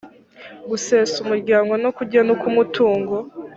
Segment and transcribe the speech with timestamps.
[0.69, 3.15] gusesa umuryango no kugena uko umutungo